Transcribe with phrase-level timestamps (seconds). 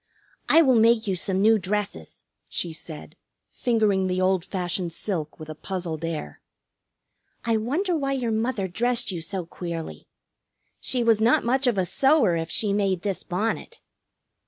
[0.49, 3.15] "I will make you some new dresses," she said,
[3.51, 6.41] fingering the old fashioned silk with a puzzled air.
[7.45, 10.07] "I wonder why your mother dressed you so queerly?
[10.79, 13.83] She was not much of a sewer if she made this bonnet!"